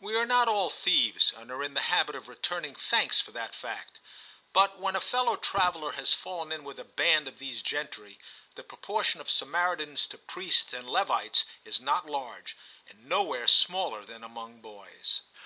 We 0.00 0.16
are 0.16 0.24
not 0.24 0.48
all 0.48 0.70
thieves, 0.70 1.32
and 1.36 1.50
are 1.50 1.62
in 1.62 1.74
the 1.74 1.82
habit 1.92 2.16
of 2.16 2.28
returning 2.28 2.74
thanks 2.74 3.20
for 3.20 3.30
that 3.32 3.54
fact, 3.54 3.98
but 4.54 4.78
when 4.80 4.96
a 4.96 5.02
fellow 5.02 5.36
traveller 5.36 5.92
has 5.92 6.14
fallen 6.14 6.50
in 6.50 6.64
with 6.64 6.80
a 6.80 6.84
band 6.84 7.28
of 7.28 7.38
these 7.38 7.60
gentry, 7.60 8.18
the 8.54 8.62
proportion 8.62 9.20
of 9.20 9.28
Samaritans 9.28 10.06
to 10.06 10.16
priests 10.16 10.72
and 10.72 10.88
Levites 10.88 11.44
is 11.62 11.78
not 11.78 12.06
large, 12.06 12.56
and 12.88 13.04
nowhere 13.04 13.46
smaller 13.46 14.06
than 14.06 14.24
among 14.24 14.62
boys. 14.62 15.20